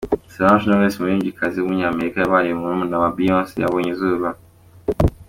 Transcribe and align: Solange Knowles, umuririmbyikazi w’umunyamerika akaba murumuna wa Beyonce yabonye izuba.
Solange 0.33 0.63
Knowles, 0.67 0.97
umuririmbyikazi 0.97 1.57
w’umunyamerika 1.57 2.17
akaba 2.19 2.53
murumuna 2.59 2.95
wa 3.01 3.09
Beyonce 3.15 3.53
yabonye 3.63 3.89
izuba. 3.95 4.27